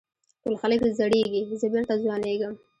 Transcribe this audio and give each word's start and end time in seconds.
ټول 0.41 0.55
خلک 0.61 0.79
زړېږي 0.99 1.41
زه 1.61 1.67
بېرته 1.73 1.93
ځوانېږم. 2.03 2.53